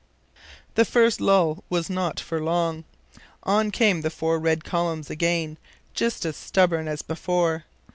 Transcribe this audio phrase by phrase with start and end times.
[0.73, 2.85] This first lull was not for long.
[3.43, 5.59] On came the four red columns again,
[5.93, 7.65] just as stubborn as before.